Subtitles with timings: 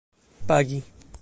[0.47, 0.81] pagi